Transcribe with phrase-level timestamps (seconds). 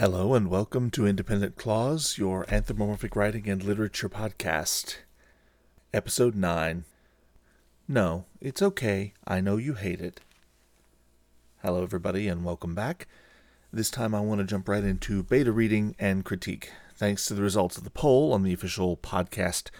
[0.00, 4.98] Hello and welcome to Independent Clause, your anthropomorphic writing and literature podcast.
[5.92, 6.84] Episode 9.
[7.88, 9.12] No, it's okay.
[9.26, 10.20] I know you hate it.
[11.64, 13.08] Hello, everybody, and welcome back.
[13.72, 16.70] This time I want to jump right into beta reading and critique.
[16.94, 19.70] Thanks to the results of the poll on the official podcast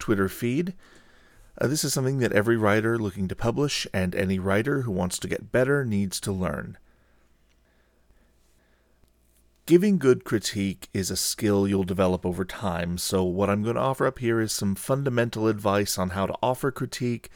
[0.00, 0.74] Twitter feed.
[1.56, 5.20] Uh, this is something that every writer looking to publish and any writer who wants
[5.20, 6.78] to get better needs to learn.
[9.68, 13.82] Giving good critique is a skill you'll develop over time, so what I'm going to
[13.82, 17.28] offer up here is some fundamental advice on how to offer critique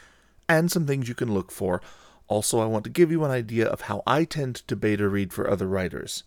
[0.49, 1.83] and some things you can look for.
[2.29, 5.31] Also, I want to give you an idea of how I tend to beta read
[5.31, 6.25] for other writers.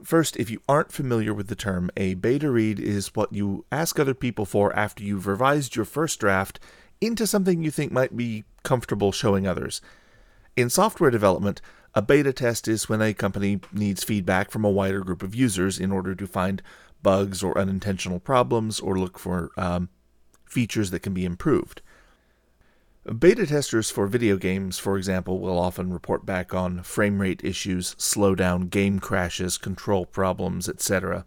[0.00, 3.98] First, if you aren't familiar with the term, a beta read is what you ask
[3.98, 6.60] other people for after you've revised your first draft
[7.00, 9.80] into something you think might be comfortable showing others.
[10.56, 11.60] In software development,
[11.94, 15.78] a beta test is when a company needs feedback from a wider group of users
[15.78, 16.62] in order to find
[17.02, 19.88] bugs or unintentional problems or look for um,
[20.44, 21.80] features that can be improved.
[23.18, 27.94] Beta testers for video games, for example, will often report back on frame rate issues,
[27.94, 31.24] slowdown, game crashes, control problems, etc.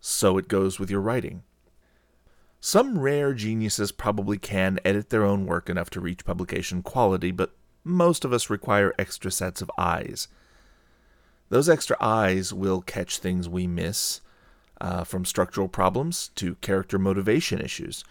[0.00, 1.42] So it goes with your writing.
[2.60, 7.56] Some rare geniuses probably can edit their own work enough to reach publication quality, but
[7.86, 10.26] most of us require extra sets of eyes.
[11.48, 14.20] Those extra eyes will catch things we miss,
[14.80, 18.04] uh, from structural problems to character motivation issues.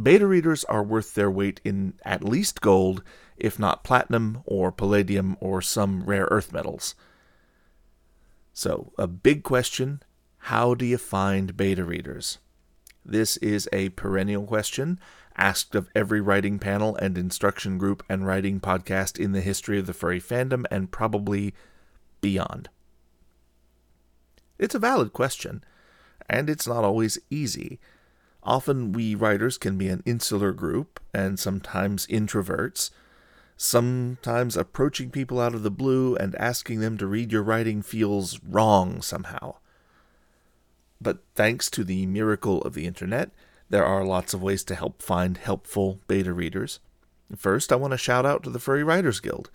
[0.00, 3.02] Beta readers are worth their weight in at least gold,
[3.36, 6.94] if not platinum or palladium or some rare earth metals.
[8.52, 10.02] So, a big question
[10.44, 12.38] how do you find beta readers?
[13.04, 15.00] This is a perennial question
[15.40, 19.86] asked of every writing panel and instruction group and writing podcast in the history of
[19.86, 21.54] the furry fandom and probably
[22.20, 22.68] beyond.
[24.58, 25.64] It's a valid question,
[26.28, 27.80] and it's not always easy.
[28.42, 32.90] Often we writers can be an insular group and sometimes introverts.
[33.56, 38.40] Sometimes approaching people out of the blue and asking them to read your writing feels
[38.42, 39.56] wrong somehow.
[41.00, 43.30] But thanks to the miracle of the internet,
[43.70, 46.80] there are lots of ways to help find helpful beta readers.
[47.36, 49.50] First, I want to shout out to the Furry Writers Guild.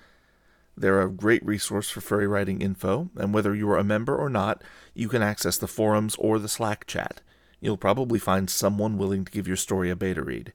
[0.78, 4.30] They're a great resource for furry writing info, and whether you are a member or
[4.30, 4.62] not,
[4.94, 7.22] you can access the forums or the Slack chat.
[7.62, 10.54] You'll probably find someone willing to give your story a beta read.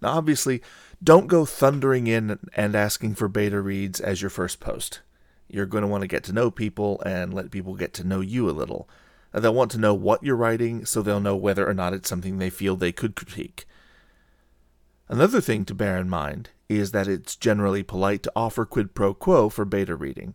[0.00, 0.62] Now, obviously,
[1.02, 5.00] don't go thundering in and asking for beta reads as your first post.
[5.48, 8.20] You're going to want to get to know people and let people get to know
[8.20, 8.88] you a little.
[9.36, 12.38] They'll want to know what you're writing so they'll know whether or not it's something
[12.38, 13.66] they feel they could critique.
[15.08, 19.12] Another thing to bear in mind is that it's generally polite to offer quid pro
[19.12, 20.34] quo for beta reading.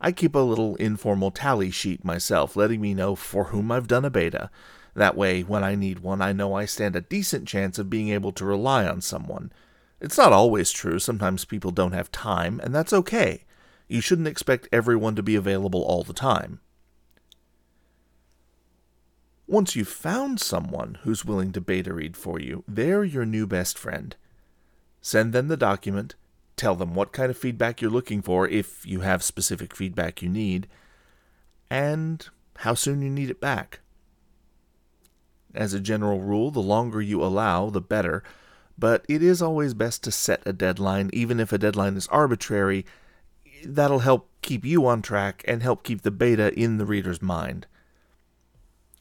[0.00, 4.04] I keep a little informal tally sheet myself, letting me know for whom I've done
[4.04, 4.50] a beta.
[4.94, 8.08] That way, when I need one, I know I stand a decent chance of being
[8.08, 9.52] able to rely on someone.
[10.00, 13.44] It's not always true, sometimes people don't have time, and that's okay.
[13.88, 16.60] You shouldn't expect everyone to be available all the time.
[19.54, 23.78] Once you've found someone who's willing to beta read for you, they're your new best
[23.78, 24.16] friend.
[25.00, 26.16] Send them the document,
[26.56, 30.28] tell them what kind of feedback you're looking for if you have specific feedback you
[30.28, 30.66] need,
[31.70, 33.78] and how soon you need it back.
[35.54, 38.24] As a general rule, the longer you allow, the better,
[38.76, 42.84] but it is always best to set a deadline, even if a deadline is arbitrary.
[43.64, 47.68] That'll help keep you on track and help keep the beta in the reader's mind.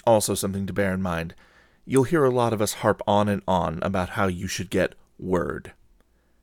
[0.05, 1.33] Also, something to bear in mind
[1.85, 4.95] you'll hear a lot of us harp on and on about how you should get
[5.19, 5.73] Word.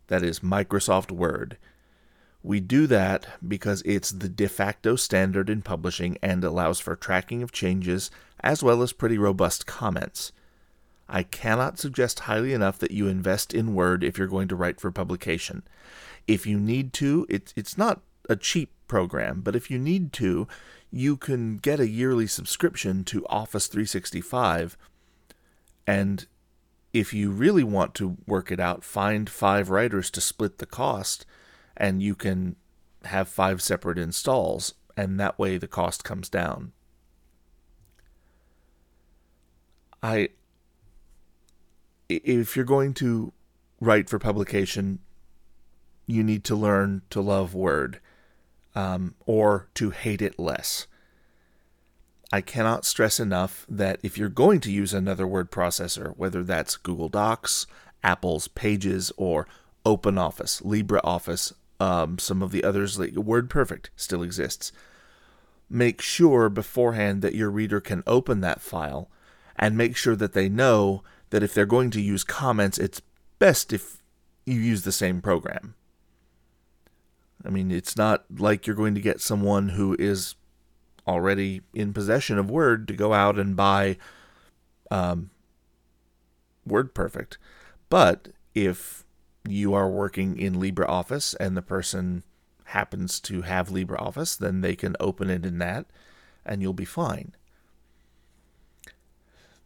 [0.09, 1.56] That is Microsoft Word.
[2.43, 7.43] We do that because it's the de facto standard in publishing and allows for tracking
[7.43, 8.11] of changes
[8.43, 10.32] as well as pretty robust comments.
[11.08, 14.81] I cannot suggest highly enough that you invest in Word if you're going to write
[14.81, 15.62] for publication.
[16.26, 20.46] If you need to, it's, it's not a cheap program, but if you need to,
[20.90, 24.76] you can get a yearly subscription to Office 365.
[25.87, 26.26] And
[26.92, 31.25] if you really want to work it out, find five writers to split the cost,
[31.76, 32.56] and you can
[33.04, 36.72] have five separate installs, and that way the cost comes down.
[40.02, 40.31] I
[42.08, 43.32] if you're going to
[43.81, 44.98] write for publication,
[46.06, 48.00] you need to learn to love Word
[48.75, 50.87] um, or to hate it less.
[52.32, 56.76] I cannot stress enough that if you're going to use another word processor, whether that's
[56.76, 57.67] Google Docs,
[58.05, 59.49] Apple's Pages, or
[59.84, 64.70] OpenOffice, LibreOffice, um, some of the others, like WordPerfect still exists.
[65.70, 69.08] make sure beforehand that your reader can open that file
[69.56, 73.00] and make sure that they know that if they're going to use comments, it's
[73.38, 73.99] best if
[74.44, 75.75] you use the same program.
[77.44, 80.34] I mean, it's not like you're going to get someone who is
[81.06, 83.96] already in possession of Word to go out and buy
[84.90, 85.31] um,
[86.69, 87.37] WordPerfect.
[87.88, 89.04] But if
[89.48, 92.22] you are working in LibreOffice and the person
[92.64, 95.86] happens to have LibreOffice, then they can open it in that
[96.44, 97.34] and you'll be fine.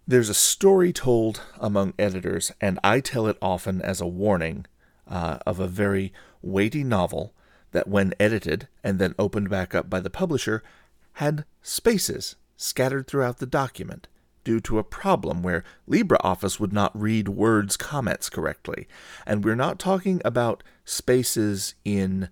[0.07, 4.67] There's a story told among editors, and I tell it often as a warning
[5.09, 6.13] uh, of a very
[6.43, 7.33] weighty novel
[7.75, 10.63] that, when edited and then opened back up by the publisher,
[11.15, 14.09] had spaces scattered throughout the document
[14.45, 18.87] due to a problem where LibreOffice would not read Word's comments correctly.
[19.27, 22.29] And we're not talking about spaces in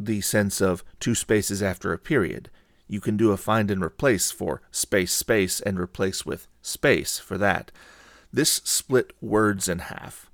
[0.00, 2.50] the sense of two spaces after a period.
[2.88, 7.38] You can do a find and replace for space, space, and replace with space for
[7.38, 7.70] that.
[8.32, 10.30] This split words in half.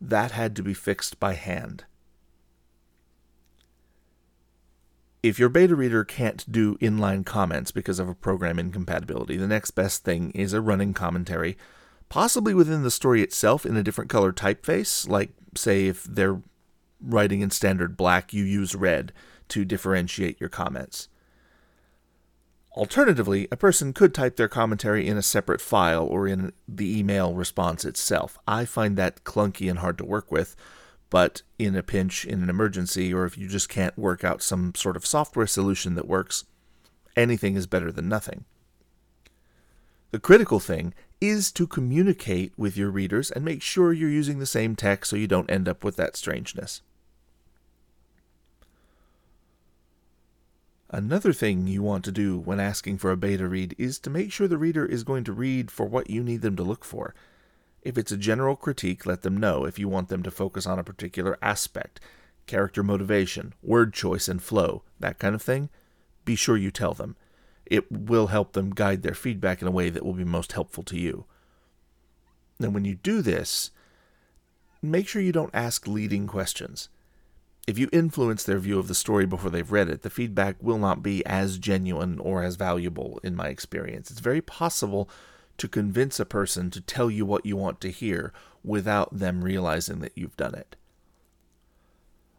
[0.00, 1.84] That had to be fixed by hand.
[5.22, 9.70] If your beta reader can't do inline comments because of a program incompatibility, the next
[9.70, 11.56] best thing is a running commentary,
[12.08, 16.42] possibly within the story itself in a different color typeface, like, say, if they're
[17.00, 19.12] writing in standard black, you use red
[19.48, 21.08] to differentiate your comments.
[22.72, 27.34] Alternatively, a person could type their commentary in a separate file or in the email
[27.34, 28.38] response itself.
[28.48, 30.56] I find that clunky and hard to work with,
[31.12, 34.74] but in a pinch, in an emergency, or if you just can't work out some
[34.74, 36.46] sort of software solution that works,
[37.14, 38.46] anything is better than nothing.
[40.10, 44.46] The critical thing is to communicate with your readers and make sure you're using the
[44.46, 46.80] same text so you don't end up with that strangeness.
[50.88, 54.32] Another thing you want to do when asking for a beta read is to make
[54.32, 57.14] sure the reader is going to read for what you need them to look for.
[57.82, 60.78] If it's a general critique, let them know if you want them to focus on
[60.78, 62.00] a particular aspect,
[62.46, 65.68] character motivation, word choice and flow, that kind of thing.
[66.24, 67.16] Be sure you tell them.
[67.66, 70.84] It will help them guide their feedback in a way that will be most helpful
[70.84, 71.24] to you.
[72.60, 73.70] And when you do this,
[74.80, 76.88] make sure you don't ask leading questions
[77.66, 80.78] if you influence their view of the story before they've read it, the feedback will
[80.78, 84.10] not be as genuine or as valuable in my experience.
[84.10, 85.08] It's very possible
[85.62, 88.32] to convince a person to tell you what you want to hear
[88.64, 90.74] without them realizing that you've done it.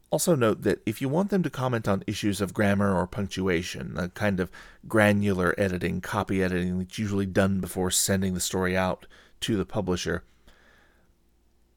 [0.09, 3.97] Also, note that if you want them to comment on issues of grammar or punctuation,
[3.97, 4.51] a kind of
[4.89, 9.07] granular editing, copy editing that's usually done before sending the story out
[9.39, 10.25] to the publisher,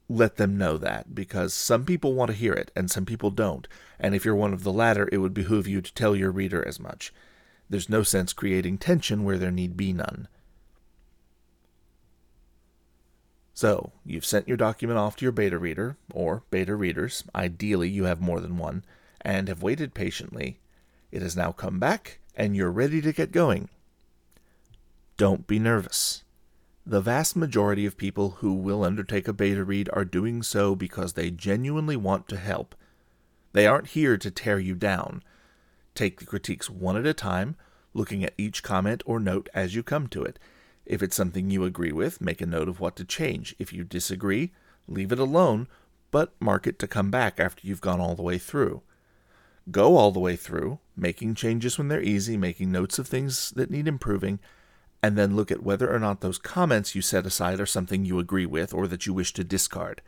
[0.09, 3.69] let them know that because some people want to hear it and some people don't.
[4.01, 6.67] And if you're one of the latter, it would behoove you to tell your reader
[6.67, 7.13] as much.
[7.69, 10.27] There's no sense creating tension where there need be none.
[13.57, 18.03] So, you've sent your document off to your beta reader, or beta readers, ideally you
[18.03, 18.85] have more than one,
[19.21, 20.59] and have waited patiently.
[21.11, 23.69] It has now come back, and you're ready to get going.
[25.17, 26.23] Don't be nervous.
[26.85, 31.13] The vast majority of people who will undertake a beta read are doing so because
[31.13, 32.75] they genuinely want to help.
[33.53, 35.23] They aren't here to tear you down.
[35.95, 37.55] Take the critiques one at a time,
[37.95, 40.37] looking at each comment or note as you come to it.
[40.87, 43.53] If it's something you agree with, make a note of what to change.
[43.59, 44.53] If you disagree,
[44.87, 45.67] leave it alone,
[46.11, 48.81] but mark it to come back after you've gone all the way through.
[49.69, 53.69] Go all the way through, making changes when they're easy, making notes of things that
[53.69, 54.39] need improving,
[55.03, 58.17] and then look at whether or not those comments you set aside are something you
[58.17, 60.01] agree with or that you wish to discard.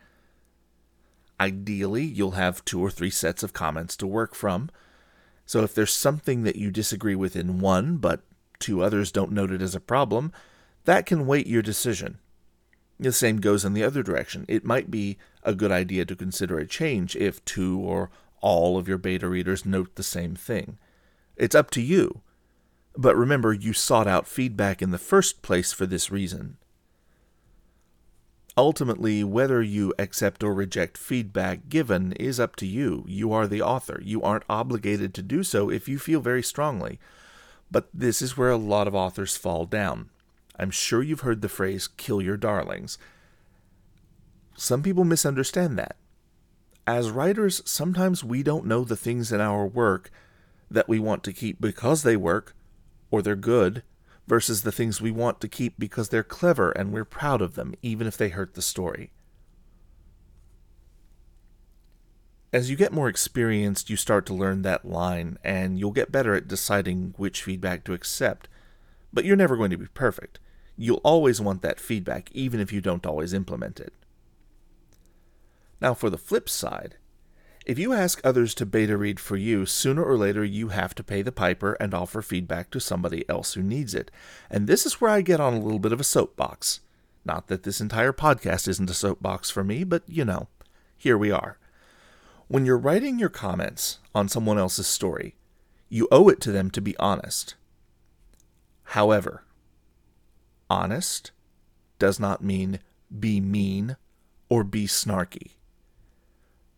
[1.38, 4.70] Ideally, you'll have two or three sets of comments to work from.
[5.44, 8.22] So if there's something that you disagree with in one, but
[8.58, 10.32] two others don't note it as a problem,
[10.84, 12.18] that can weight your decision.
[12.98, 14.44] The same goes in the other direction.
[14.48, 18.10] It might be a good idea to consider a change if two or
[18.40, 20.78] all of your beta readers note the same thing.
[21.36, 22.20] It's up to you.
[22.96, 26.56] But remember, you sought out feedback in the first place for this reason.
[28.56, 33.04] Ultimately, whether you accept or reject feedback given is up to you.
[33.06, 34.00] You are the author.
[34.04, 36.98] You aren't obligated to do so if you feel very strongly.
[37.70, 40.10] But this is where a lot of authors fall down.
[40.60, 42.98] I'm sure you've heard the phrase, kill your darlings.
[44.58, 45.96] Some people misunderstand that.
[46.86, 50.10] As writers, sometimes we don't know the things in our work
[50.70, 52.54] that we want to keep because they work
[53.10, 53.82] or they're good
[54.26, 57.74] versus the things we want to keep because they're clever and we're proud of them,
[57.80, 59.12] even if they hurt the story.
[62.52, 66.34] As you get more experienced, you start to learn that line, and you'll get better
[66.34, 68.46] at deciding which feedback to accept.
[69.10, 70.38] But you're never going to be perfect.
[70.82, 73.92] You'll always want that feedback, even if you don't always implement it.
[75.78, 76.96] Now, for the flip side,
[77.66, 81.04] if you ask others to beta read for you, sooner or later you have to
[81.04, 84.10] pay the piper and offer feedback to somebody else who needs it.
[84.48, 86.80] And this is where I get on a little bit of a soapbox.
[87.26, 90.48] Not that this entire podcast isn't a soapbox for me, but you know,
[90.96, 91.58] here we are.
[92.48, 95.34] When you're writing your comments on someone else's story,
[95.90, 97.54] you owe it to them to be honest.
[98.84, 99.44] However,
[100.70, 101.32] honest
[101.98, 102.78] does not mean
[103.18, 103.96] be mean
[104.48, 105.52] or be snarky.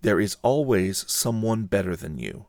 [0.00, 2.46] There is always someone better than you.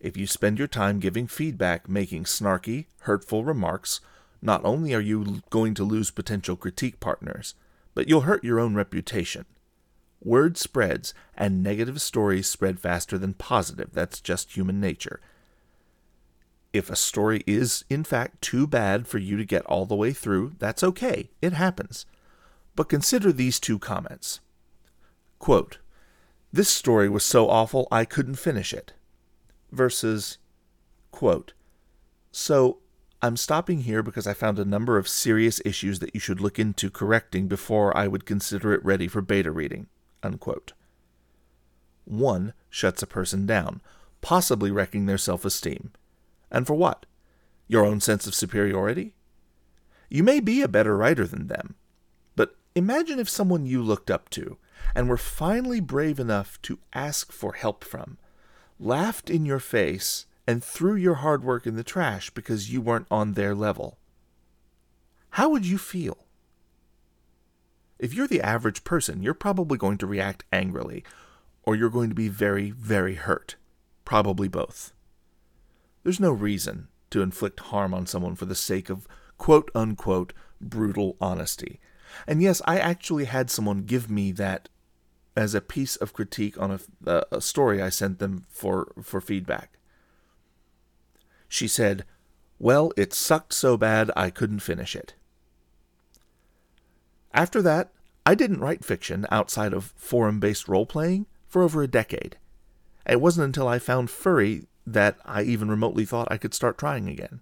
[0.00, 4.00] If you spend your time giving feedback, making snarky, hurtful remarks,
[4.42, 7.54] not only are you going to lose potential critique partners,
[7.94, 9.46] but you'll hurt your own reputation.
[10.22, 13.90] Word spreads, and negative stories spread faster than positive.
[13.92, 15.20] That's just human nature.
[16.74, 20.12] If a story is, in fact, too bad for you to get all the way
[20.12, 21.30] through, that's okay.
[21.40, 22.04] It happens.
[22.74, 24.40] But consider these two comments.
[25.38, 25.78] Quote,
[26.52, 28.92] this story was so awful I couldn't finish it.
[29.70, 30.38] Versus,
[31.12, 31.52] quote,
[32.32, 32.78] So
[33.22, 36.58] I'm stopping here because I found a number of serious issues that you should look
[36.58, 39.86] into correcting before I would consider it ready for beta reading.
[40.24, 40.72] Unquote.
[42.04, 43.80] One shuts a person down,
[44.20, 45.92] possibly wrecking their self esteem.
[46.54, 47.04] And for what?
[47.66, 49.16] Your own sense of superiority?
[50.08, 51.74] You may be a better writer than them,
[52.36, 54.58] but imagine if someone you looked up to,
[54.94, 58.18] and were finally brave enough to ask for help from,
[58.78, 63.08] laughed in your face, and threw your hard work in the trash because you weren't
[63.10, 63.98] on their level.
[65.30, 66.18] How would you feel?
[67.98, 71.02] If you're the average person, you're probably going to react angrily,
[71.64, 73.56] or you're going to be very, very hurt.
[74.04, 74.93] Probably both.
[76.04, 79.08] There's no reason to inflict harm on someone for the sake of
[79.38, 81.80] quote unquote brutal honesty.
[82.26, 84.68] And yes, I actually had someone give me that
[85.36, 89.78] as a piece of critique on a, a story I sent them for, for feedback.
[91.48, 92.04] She said,
[92.58, 95.14] Well, it sucked so bad I couldn't finish it.
[97.32, 97.92] After that,
[98.26, 102.36] I didn't write fiction outside of forum based role playing for over a decade.
[103.06, 107.08] It wasn't until I found Furry that I even remotely thought I could start trying
[107.08, 107.40] again.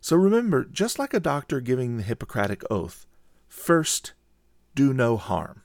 [0.00, 3.06] So remember, just like a doctor giving the Hippocratic Oath,
[3.48, 4.14] first,
[4.74, 5.62] do no harm.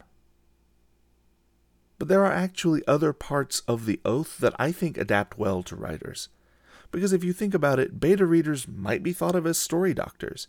[1.98, 5.75] But there are actually other parts of the oath that I think adapt well to
[5.77, 6.27] writers.
[6.92, 10.48] Because if you think about it, beta readers might be thought of as story doctors.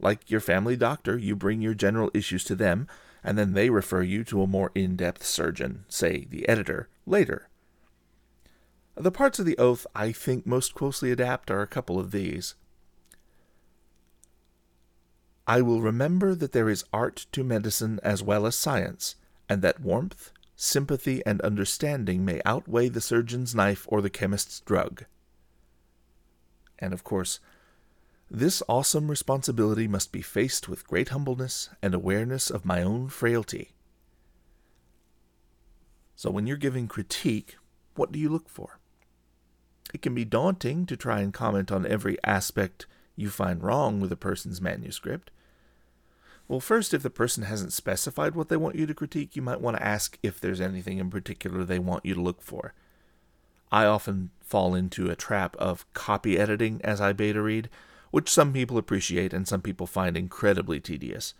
[0.00, 2.88] Like your family doctor, you bring your general issues to them,
[3.22, 7.48] and then they refer you to a more in depth surgeon, say the editor, later.
[8.98, 12.54] The parts of the oath I think most closely adapt are a couple of these.
[15.46, 19.16] I will remember that there is art to medicine as well as science,
[19.50, 25.04] and that warmth, sympathy, and understanding may outweigh the surgeon's knife or the chemist's drug.
[26.78, 27.38] And of course,
[28.30, 33.72] this awesome responsibility must be faced with great humbleness and awareness of my own frailty.
[36.16, 37.56] So, when you're giving critique,
[37.94, 38.80] what do you look for?
[39.94, 44.12] It can be daunting to try and comment on every aspect you find wrong with
[44.12, 45.30] a person's manuscript,
[46.48, 49.60] well, first, if the person hasn't specified what they want you to critique, you might
[49.60, 52.72] want to ask if there's anything in particular they want you to look for.
[53.72, 57.68] I often fall into a trap of copy editing as I beta read,
[58.12, 61.34] which some people appreciate and some people find incredibly tedious.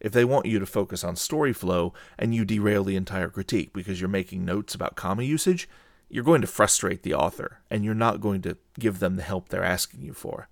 [0.00, 3.74] If they want you to focus on story flow and you derail the entire critique
[3.74, 5.68] because you're making notes about comma usage,
[6.10, 9.48] you're going to frustrate the author and you're not going to give them the help
[9.48, 10.48] they're asking you for.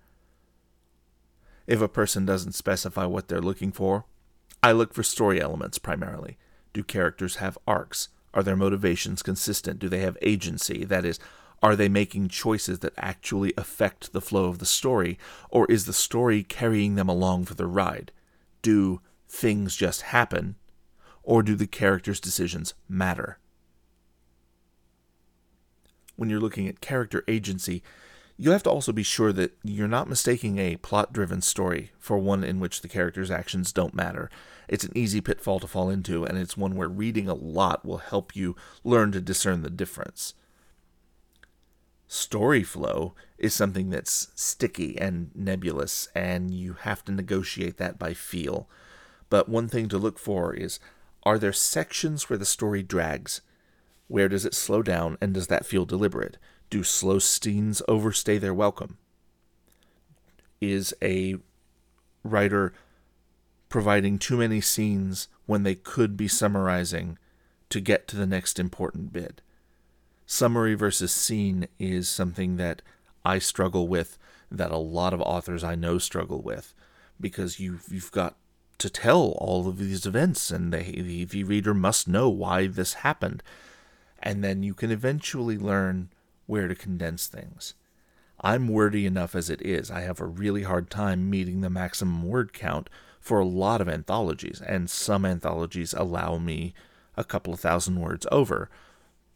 [1.67, 4.05] If a person doesn't specify what they're looking for,
[4.63, 6.37] I look for story elements primarily.
[6.73, 8.07] Do characters have arcs?
[8.33, 9.79] Are their motivations consistent?
[9.79, 10.85] Do they have agency?
[10.85, 11.19] That is,
[11.61, 15.19] are they making choices that actually affect the flow of the story?
[15.49, 18.11] Or is the story carrying them along for the ride?
[18.61, 20.55] Do things just happen?
[21.21, 23.39] Or do the characters' decisions matter?
[26.19, 27.81] When you're looking at character agency,
[28.35, 32.17] you have to also be sure that you're not mistaking a plot driven story for
[32.17, 34.29] one in which the character's actions don't matter.
[34.67, 37.99] It's an easy pitfall to fall into, and it's one where reading a lot will
[37.99, 40.33] help you learn to discern the difference.
[42.09, 48.13] Story flow is something that's sticky and nebulous, and you have to negotiate that by
[48.13, 48.67] feel.
[49.29, 50.81] But one thing to look for is
[51.23, 53.39] are there sections where the story drags?
[54.09, 56.37] Where does it slow down, and does that feel deliberate?
[56.71, 58.97] Do slow scenes overstay their welcome?
[60.59, 61.35] Is a
[62.23, 62.73] writer
[63.69, 67.19] providing too many scenes when they could be summarizing
[67.69, 69.41] to get to the next important bit?
[70.25, 72.81] Summary versus scene is something that
[73.23, 74.17] I struggle with,
[74.51, 76.73] that a lot of authors I know struggle with,
[77.21, 78.35] because you've, you've got
[78.79, 83.43] to tell all of these events, and the, the reader must know why this happened.
[84.21, 86.09] And then you can eventually learn
[86.45, 87.73] where to condense things.
[88.41, 89.91] I'm wordy enough as it is.
[89.91, 93.89] I have a really hard time meeting the maximum word count for a lot of
[93.89, 96.73] anthologies, and some anthologies allow me
[97.17, 98.69] a couple of thousand words over.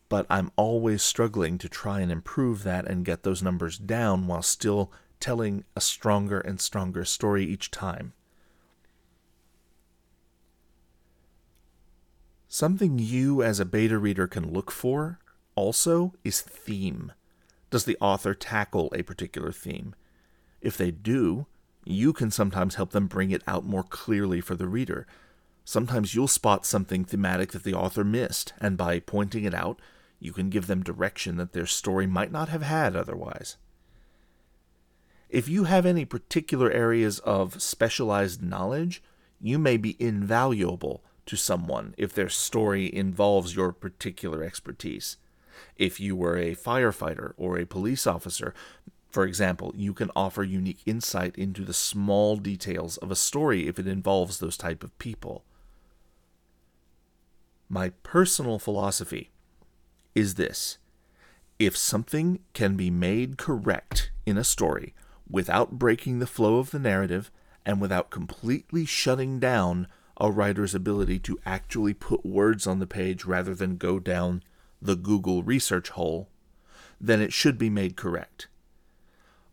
[0.08, 4.42] But I'm always struggling to try and improve that and get those numbers down while
[4.42, 8.14] still telling a stronger and stronger story each time.
[12.54, 15.18] Something you as a beta reader can look for
[15.56, 17.12] also is theme.
[17.72, 19.96] Does the author tackle a particular theme?
[20.62, 21.48] If they do,
[21.84, 25.08] you can sometimes help them bring it out more clearly for the reader.
[25.66, 29.82] Sometimes you'll spot something thematic that the author missed, and by pointing it out,
[30.20, 33.58] you can give them direction that their story might not have had otherwise.
[35.28, 39.02] If you have any particular areas of specialized knowledge,
[39.42, 45.18] you may be invaluable to someone if their story involves your particular expertise.
[45.78, 48.54] If you were a firefighter or a police officer,
[49.10, 53.78] for example, you can offer unique insight into the small details of a story if
[53.78, 55.44] it involves those type of people.
[57.70, 59.30] My personal philosophy
[60.16, 60.78] is this.
[61.60, 64.94] If something can be made correct in a story
[65.30, 67.32] without breaking the flow of the narrative
[67.66, 69.88] and without completely shutting down
[70.24, 74.42] a writer's ability to actually put words on the page rather than go down
[74.82, 76.30] the Google research hole,
[77.00, 78.48] then it should be made correct.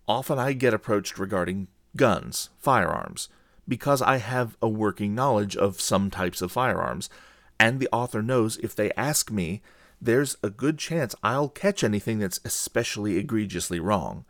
[0.07, 3.29] Often I get approached regarding guns, firearms,
[3.67, 7.11] because I have a working knowledge of some types of firearms,
[7.59, 9.63] and the author knows if they ask me,
[10.01, 14.25] there's a good chance I'll catch anything that's especially egregiously wrong.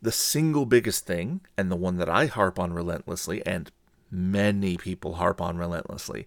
[0.00, 3.70] The single biggest thing, and the one that I harp on relentlessly, and
[4.16, 6.26] many people harp on relentlessly.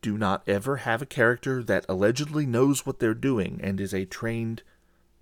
[0.00, 4.06] Do not ever have a character that allegedly knows what they're doing and is a
[4.06, 4.62] trained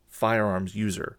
[0.09, 1.19] firearms user.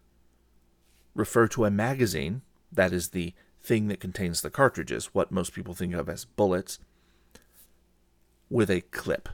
[1.14, 2.42] Refer to a magazine,
[2.72, 6.78] that is the thing that contains the cartridges, what most people think of as bullets,
[8.48, 9.28] with a clip.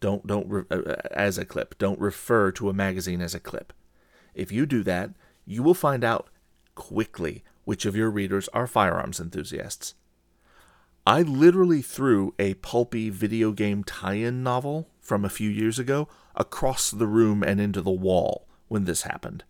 [0.00, 1.76] Don't don't re- uh, uh as a clip.
[1.78, 3.72] Don't refer to a magazine as a clip.
[4.34, 5.10] If you do that,
[5.46, 6.28] you will find out
[6.74, 9.94] quickly which of your readers are firearms enthusiasts.
[11.04, 16.08] I literally threw a pulpy video game tie in novel from a few years ago
[16.34, 19.44] across the room and into the wall when this happened.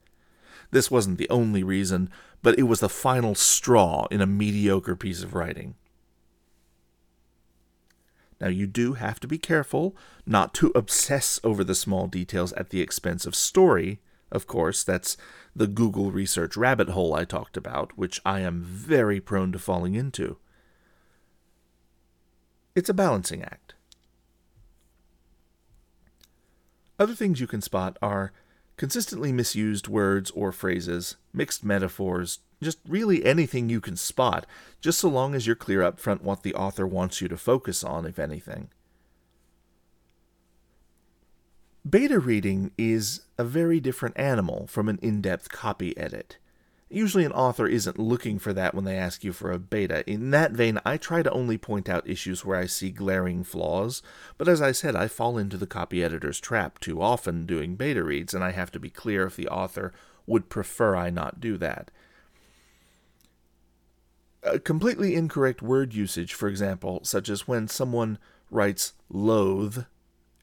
[0.71, 2.11] This wasn't the only reason,
[2.43, 5.75] but it was the final straw in a mediocre piece of writing.
[8.41, 9.95] Now, you do have to be careful
[10.27, 14.01] not to obsess over the small details at the expense of story,
[14.31, 15.17] of course, that's
[15.55, 19.95] the Google research rabbit hole I talked about, which I am very prone to falling
[19.95, 20.39] into.
[22.75, 23.75] It's a balancing act.
[26.99, 28.33] Other things you can spot are
[28.77, 34.47] consistently misused words or phrases, mixed metaphors, just really anything you can spot,
[34.81, 37.85] just so long as you're clear up front what the author wants you to focus
[37.85, 38.69] on, if anything.
[41.89, 46.39] Beta reading is a very different animal from an in depth copy edit.
[46.89, 50.09] Usually, an author isn't looking for that when they ask you for a beta.
[50.11, 54.03] In that vein, I try to only point out issues where I see glaring flaws,
[54.39, 58.03] but as I said, I fall into the copy editor's trap too often doing beta
[58.03, 59.93] reads, and I have to be clear if the author
[60.27, 61.91] would prefer I not do that.
[64.43, 68.19] A completely incorrect word usage, for example, such as when someone
[68.51, 69.85] writes loathe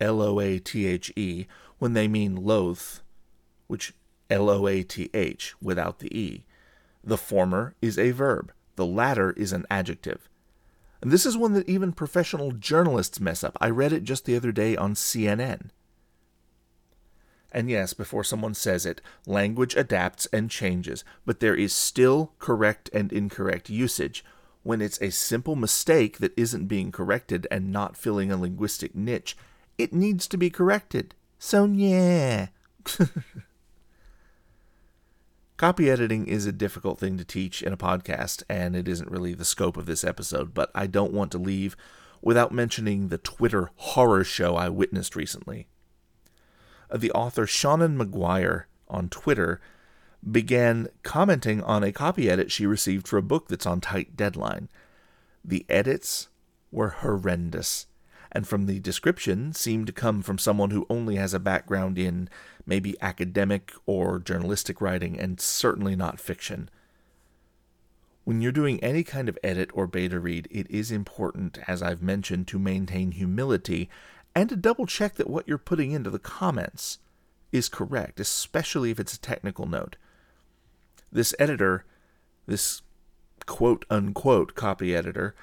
[0.03, 1.47] L O A T H E
[1.79, 3.01] when they mean loath,
[3.67, 3.93] which
[4.29, 6.43] L O A T H without the E.
[7.03, 10.29] The former is a verb, the latter is an adjective.
[11.01, 13.57] And this is one that even professional journalists mess up.
[13.59, 15.69] I read it just the other day on CNN.
[17.51, 22.89] And yes, before someone says it, language adapts and changes, but there is still correct
[22.93, 24.25] and incorrect usage.
[24.63, 29.37] When it's a simple mistake that isn't being corrected and not filling a linguistic niche,
[29.77, 31.15] it needs to be corrected.
[31.39, 32.47] So, yeah.
[35.57, 39.33] Copy editing is a difficult thing to teach in a podcast, and it isn't really
[39.33, 41.77] the scope of this episode, but I don't want to leave
[42.21, 45.67] without mentioning the Twitter horror show I witnessed recently.
[46.93, 49.61] The author Seanan McGuire on Twitter
[50.29, 54.69] began commenting on a copy edit she received for a book that's on tight deadline.
[55.43, 56.29] The edits
[56.71, 57.87] were horrendous,
[58.33, 62.27] and from the description seemed to come from someone who only has a background in
[62.65, 66.69] maybe academic or journalistic writing and certainly not fiction.
[68.23, 72.01] When you're doing any kind of edit or beta read, it is important, as I've
[72.01, 73.89] mentioned, to maintain humility
[74.33, 76.99] and to double check that what you're putting into the comments
[77.51, 79.97] is correct, especially if it's a technical note.
[81.11, 81.85] This editor,
[82.47, 82.81] this
[83.45, 85.35] quote unquote copy editor,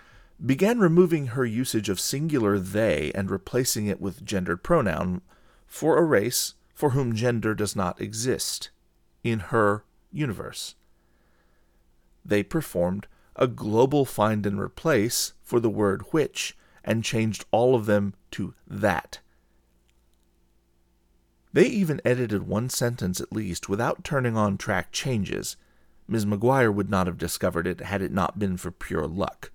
[0.44, 5.20] began removing her usage of singular they and replacing it with gendered pronoun
[5.66, 8.70] for a race for whom gender does not exist
[9.22, 10.74] in her universe
[12.24, 17.86] they performed a global find and replace for the word which and changed all of
[17.86, 19.20] them to that.
[21.52, 25.56] They even edited one sentence at least without turning on track changes.
[26.06, 26.26] Ms.
[26.26, 29.50] McGuire would not have discovered it had it not been for pure luck.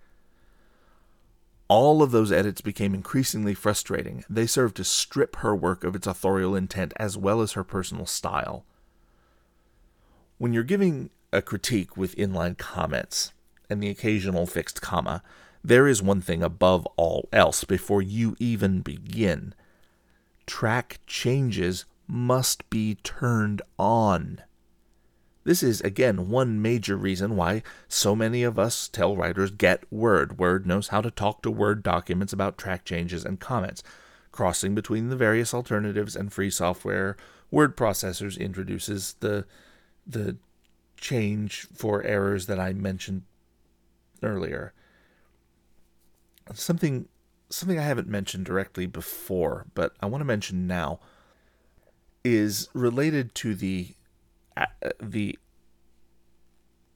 [1.67, 4.23] All of those edits became increasingly frustrating.
[4.29, 8.05] They served to strip her work of its authorial intent as well as her personal
[8.05, 8.65] style.
[10.37, 13.33] When you're giving a critique with inline comments
[13.69, 15.23] and the occasional fixed comma,
[15.63, 19.55] there is one thing above all else before you even begin.
[20.45, 24.41] Track changes must be turned on.
[25.45, 30.39] This is, again, one major reason why so many of us tell writers get Word.
[30.39, 33.83] Word knows how to talk to Word documents about track changes and comments.
[34.31, 37.15] Crossing between the various alternatives and free software,
[37.51, 39.45] word processors introduces the
[40.05, 40.35] the
[40.97, 43.21] change for errors that I mentioned
[44.21, 44.73] earlier.
[46.53, 47.07] Something
[47.49, 50.99] something I haven't mentioned directly before, but I want to mention now
[52.25, 53.94] is related to the
[54.99, 55.37] the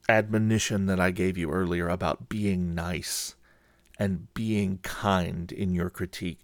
[0.08, 3.34] admonition that I gave you earlier about being nice
[3.98, 6.40] and being kind in your critique.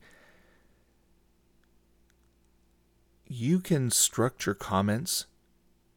[3.26, 5.26] You can structure comments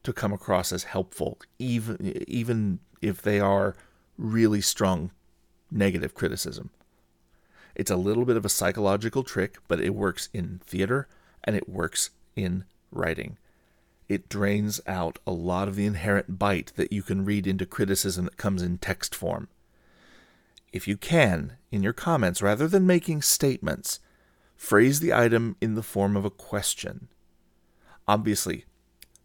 [0.03, 3.75] to come across as helpful, even even if they are
[4.17, 5.11] really strong
[5.69, 6.71] negative criticism.
[7.75, 11.07] It's a little bit of a psychological trick, but it works in theater
[11.43, 13.37] and it works in writing.
[14.09, 18.25] It drains out a lot of the inherent bite that you can read into criticism
[18.25, 19.47] that comes in text form.
[20.73, 23.99] If you can, in your comments, rather than making statements,
[24.55, 27.07] phrase the item in the form of a question.
[28.07, 28.65] Obviously,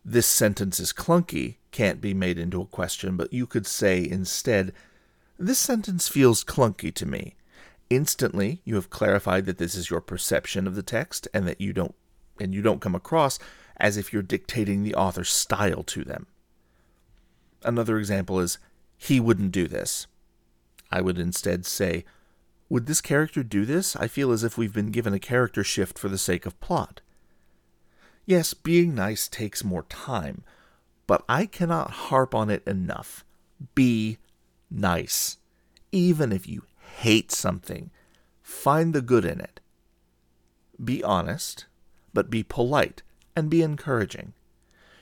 [0.05, 4.73] this sentence is clunky can't be made into a question, but you could say instead,
[5.39, 7.37] This sentence feels clunky to me.
[7.91, 11.73] Instantly, you have clarified that this is your perception of the text and that you
[11.73, 11.95] don't
[12.39, 13.39] and you don't come across
[13.77, 16.27] as if you're dictating the author's style to them.
[17.63, 18.59] Another example is
[18.97, 20.07] he wouldn't do this.
[20.91, 22.05] I would instead say,
[22.69, 23.97] Would this character do this?
[23.97, 27.01] I feel as if we've been given a character shift for the sake of plot.
[28.27, 30.45] Yes, being nice takes more time,
[31.07, 33.25] but I cannot harp on it enough.
[33.75, 34.19] Be
[34.71, 35.39] nice.
[35.93, 36.63] Even if you
[36.99, 37.91] hate something,
[38.43, 39.61] find the good in it.
[40.83, 41.67] Be honest,
[42.13, 43.03] but be polite
[43.37, 44.33] and be encouraging.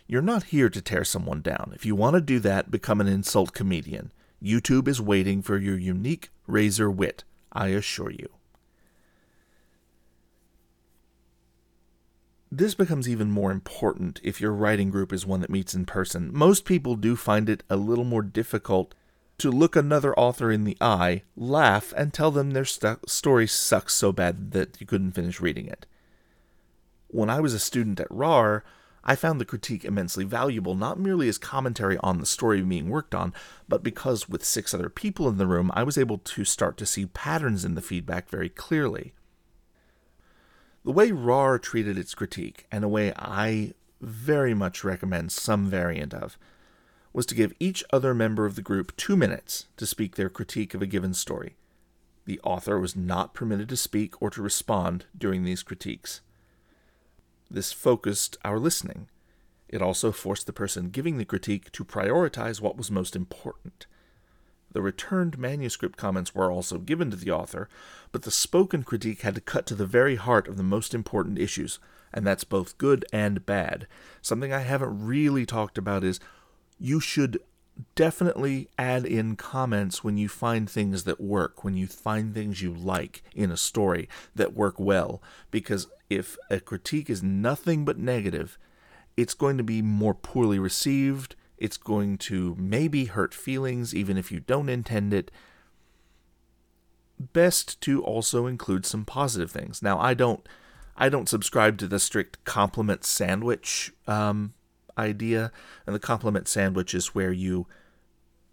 [0.07, 1.73] You're not here to tear someone down.
[1.75, 4.13] If you want to do that, become an insult comedian.
[4.43, 8.29] YouTube is waiting for your unique razor wit, I assure you.
[12.51, 16.31] This becomes even more important if your writing group is one that meets in person.
[16.35, 18.95] Most people do find it a little more difficult
[19.39, 23.95] to look another author in the eye, laugh, and tell them their st- story sucks
[23.95, 25.87] so bad that you couldn't finish reading it.
[27.13, 28.65] When I was a student at RAR,
[29.05, 33.15] I found the critique immensely valuable, not merely as commentary on the story being worked
[33.15, 33.35] on,
[33.69, 36.87] but because with six other people in the room, I was able to start to
[36.87, 39.13] see patterns in the feedback very clearly.
[40.87, 46.15] The way RAR treated its critique, and a way I very much recommend some variant
[46.15, 46.39] of,
[47.13, 50.73] was to give each other member of the group two minutes to speak their critique
[50.73, 51.57] of a given story.
[52.25, 56.23] The author was not permitted to speak or to respond during these critiques.
[57.53, 59.11] This focused our listening.
[59.69, 63.87] It also forced the person giving the critique to prioritize what was most important.
[64.73, 67.69] The returned manuscript comments were also given to the author,
[68.11, 71.39] but the spoken critique had to cut to the very heart of the most important
[71.39, 71.79] issues,
[72.11, 73.87] and that's both good and bad.
[74.23, 76.21] Something I haven't really talked about is
[76.79, 77.39] you should
[77.95, 82.73] definitely add in comments when you find things that work, when you find things you
[82.73, 85.23] like in a story that work well.
[85.51, 88.59] Because if a critique is nothing but negative,
[89.17, 91.37] it's going to be more poorly received.
[91.59, 95.31] It's going to maybe hurt feelings, even if you don't intend it.
[97.19, 99.83] Best to also include some positive things.
[99.83, 100.47] Now, I don't,
[100.97, 104.55] I don't subscribe to the strict compliment sandwich um,
[104.97, 105.53] idea.
[105.87, 107.67] And the compliment sandwich is where you,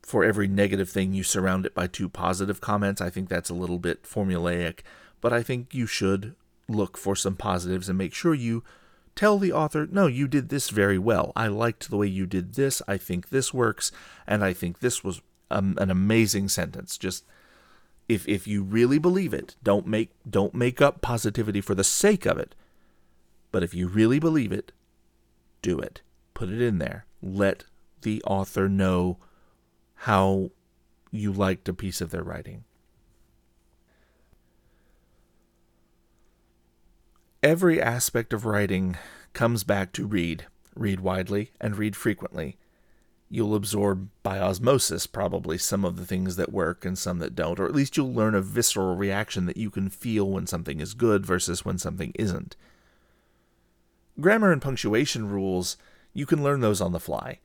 [0.02, 3.02] for every negative thing, you surround it by two positive comments.
[3.02, 4.80] I think that's a little bit formulaic,
[5.22, 6.36] but I think you should
[6.68, 8.64] look for some positives and make sure you
[9.16, 11.34] tell the author, no, you did this very well.
[11.36, 12.82] I liked the way you did this.
[12.88, 13.92] I think this works.
[14.26, 15.22] And I think this was
[15.52, 16.98] um, an amazing sentence.
[16.98, 17.26] Just
[18.08, 22.26] if if you really believe it, don't make don't make up positivity for the sake
[22.26, 22.56] of it.
[23.52, 24.72] But if you really believe it,
[25.62, 26.02] do it
[26.40, 27.06] put it in there.
[27.22, 27.66] Let
[28.02, 29.18] the author know
[29.94, 30.52] how
[31.12, 32.64] you liked a piece of their writing.
[37.44, 38.98] Every aspect of writing
[39.34, 40.46] comes back to read.
[40.76, 42.56] Read widely and read frequently.
[43.30, 47.60] You'll absorb by osmosis probably some of the things that work and some that don't,
[47.60, 50.94] or at least you'll learn a visceral reaction that you can feel when something is
[50.94, 52.56] good versus when something isn't.
[54.22, 55.76] Grammar and punctuation rules
[56.20, 57.40] you can learn those on the fly.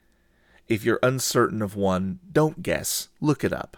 [0.66, 3.76] If you're uncertain of one, don't guess, look it up.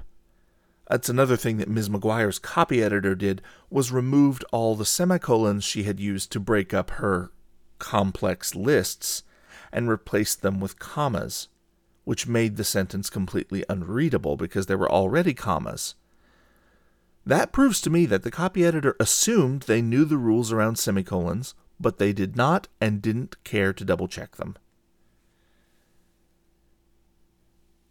[0.88, 1.88] That's another thing that Ms.
[1.88, 6.90] McGuire's copy editor did was removed all the semicolons she had used to break up
[6.92, 7.30] her
[7.78, 9.24] complex lists
[9.72, 11.48] and replaced them with commas,
[12.04, 15.96] which made the sentence completely unreadable because there were already commas.
[17.26, 21.54] That proves to me that the copy editor assumed they knew the rules around semicolons,
[21.80, 24.56] but they did not and didn't care to double check them.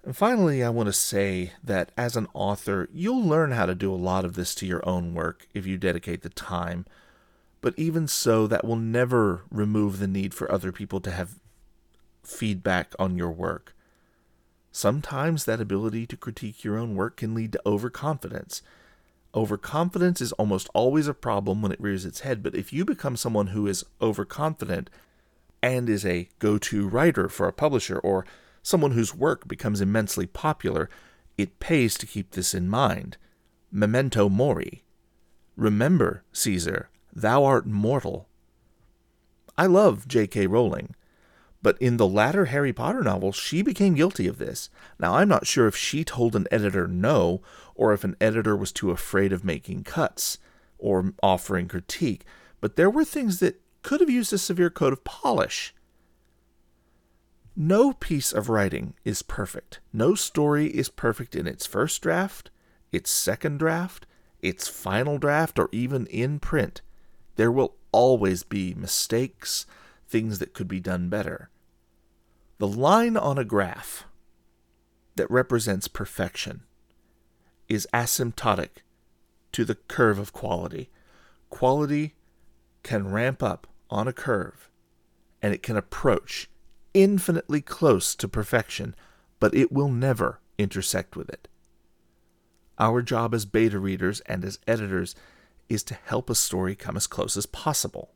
[0.06, 3.92] And finally, I want to say that as an author, you'll learn how to do
[3.92, 6.86] a lot of this to your own work if you dedicate the time.
[7.60, 11.40] But even so, that will never remove the need for other people to have
[12.22, 13.76] feedback on your work.
[14.72, 18.62] Sometimes that ability to critique your own work can lead to overconfidence.
[19.34, 23.18] Overconfidence is almost always a problem when it rears its head, but if you become
[23.18, 24.92] someone who is overconfident
[25.64, 28.24] and is a go to writer for a publisher or
[28.66, 30.90] someone whose work becomes immensely popular,
[31.38, 33.16] it pays to keep this in mind.
[33.72, 34.84] Memento mori.
[35.56, 38.28] Remember, Caesar, thou art mortal.
[39.56, 40.48] I love J.K.
[40.48, 40.96] Rowling,
[41.62, 44.72] but in the latter Harry Potter novels, she became guilty of this.
[45.00, 47.44] Now, I'm not sure if she told an editor no,
[47.76, 50.40] or if an editor was too afraid of making cuts
[50.80, 52.26] or offering critique,
[52.62, 55.72] but there were things that could have used a severe coat of polish.
[57.56, 59.80] No piece of writing is perfect.
[59.94, 62.50] No story is perfect in its first draft,
[62.92, 64.06] its second draft,
[64.42, 66.82] its final draft, or even in print.
[67.38, 69.66] There will always be mistakes,
[70.06, 71.50] things that could be done better.
[72.58, 74.06] The line on a graph
[75.16, 76.64] that represents perfection
[77.70, 78.84] is asymptotic
[79.54, 80.90] to the curve of quality.
[81.50, 82.16] Quality
[82.84, 84.70] can ramp up on a curve
[85.42, 86.50] and it can approach
[86.96, 88.96] infinitely close to perfection,
[89.40, 91.48] but it will never intersect with it.
[92.80, 95.14] Our job as beta readers and as editors
[95.70, 98.12] is to help a story come as close as possible.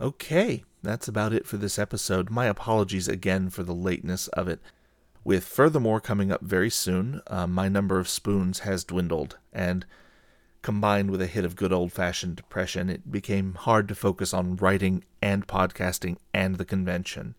[0.00, 2.30] Okay, that's about it for this episode.
[2.30, 4.60] My apologies again for the lateness of it.
[5.22, 9.38] With Fur the 'More coming up very soon, uh, my number of spoons has dwindled,
[9.52, 9.86] and
[10.64, 14.56] combined with a hit of good old fashioned depression, it became hard to focus on
[14.56, 17.34] writing and podcasting and the convention.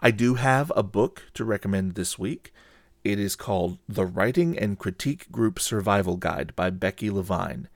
[0.00, 2.54] I do have a book to recommend this week.
[3.02, 7.68] It is called The Writing and Critique Group Survival Guide by Becky Levine.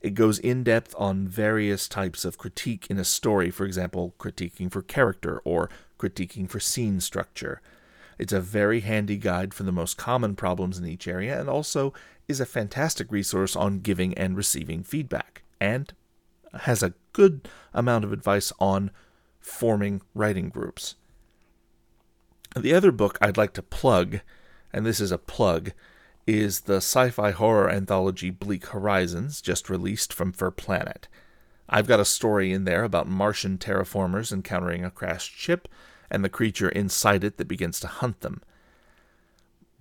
[0.00, 4.72] It goes in depth on various types of critique in a story, for example, critiquing
[4.72, 7.60] for character or critiquing for scene structure.
[8.18, 11.92] It's a very handy guide for the most common problems in each area and also
[12.30, 15.92] is a fantastic resource on giving and receiving feedback, and
[16.60, 18.90] has a good amount of advice on
[19.40, 20.94] forming writing groups.
[22.56, 24.20] The other book I'd like to plug,
[24.72, 25.72] and this is a plug,
[26.26, 31.08] is the sci fi horror anthology Bleak Horizons, just released from Fur Planet.
[31.68, 35.68] I've got a story in there about Martian terraformers encountering a crashed ship
[36.10, 38.42] and the creature inside it that begins to hunt them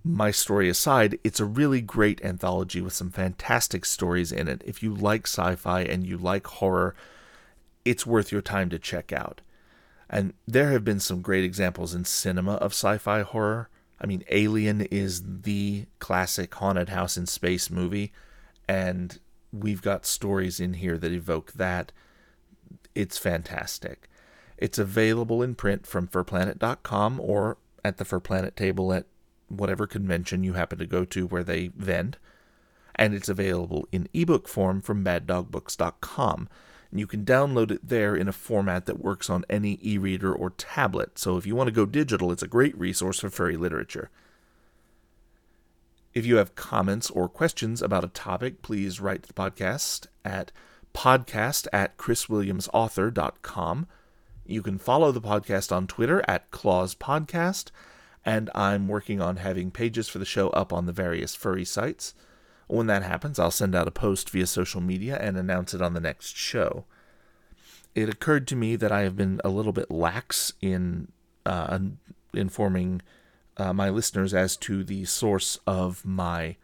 [0.04, 4.62] my story aside, it's a really great anthology with some fantastic stories in it.
[4.66, 6.96] If you like sci fi and you like horror,
[7.84, 9.42] it's worth your time to check out.
[10.10, 13.70] And there have been some great examples in cinema of sci fi horror.
[14.02, 18.14] I mean, Alien is the classic haunted house in space movie,
[18.68, 19.20] and
[19.52, 21.92] we've got stories in here that evoke that.
[22.96, 24.10] It's fantastic.
[24.58, 29.06] It's available in print from furplanet.com or at the Fur Planet table at
[29.50, 32.18] whatever convention you happen to go to where they vend.
[32.96, 36.50] And it's available in ebook form from baddogbooks.com
[36.92, 40.34] and you can download it there in a format that works on any e reader
[40.34, 41.20] or tablet.
[41.20, 44.10] So if you want to go digital, it's a great resource for furry literature.
[46.14, 50.52] If you have comments or questions about a topic, please write to the podcast at
[50.94, 53.88] podcast at chriswilliamsauthor.com.
[54.48, 57.70] You can follow the podcast on Twitter at Claws Podcast,
[58.30, 62.14] and I'm working on having pages for the show up on the various furry sites.
[62.68, 65.96] When that happens, I'll send out a post via social media and announce it on
[65.96, 66.86] the next show.
[67.96, 71.12] It occurred to me that I have been a little bit lax in
[71.44, 71.80] uh,
[72.32, 73.02] informing
[73.58, 76.56] uh, my listeners as to the source of my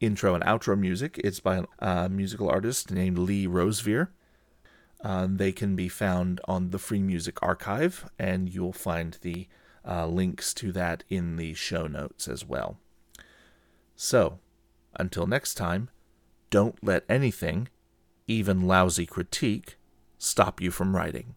[0.00, 1.20] intro and outro music.
[1.22, 4.08] It's by a musical artist named Lee Rosevere.
[5.02, 9.48] Uh, they can be found on the Free Music Archive, and you'll find the
[9.86, 12.78] uh, links to that in the show notes as well.
[13.96, 14.38] So,
[14.98, 15.90] until next time,
[16.50, 17.68] don't let anything,
[18.26, 19.76] even lousy critique,
[20.18, 21.34] stop you from writing.